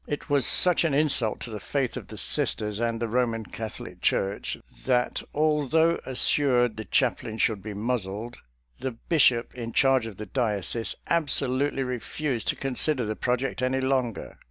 [0.07, 4.01] It was such an insult to the faith of the Sisters and the Eoman Catholic
[4.01, 8.37] Church, that although assured the chaplain should be muzzled,
[8.79, 13.79] the bishop in charge of the diocese absolutely refused to con sider the project any
[13.79, 14.39] longer.